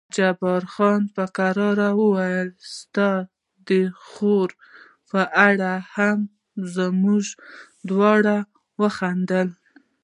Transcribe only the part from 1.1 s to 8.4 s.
په کرار وویل ستا د خور په اړه هم، موږ دواړو